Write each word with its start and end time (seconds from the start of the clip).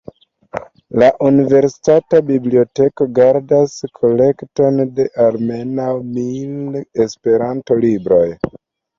La 1.01 1.07
universitata 1.25 2.21
biblioteko 2.29 3.05
gardas 3.19 3.75
kolekton 3.99 4.79
de 4.99 5.05
almenaŭ 5.25 5.91
mil 6.15 6.79
Esperanto-libroj. 7.05 8.25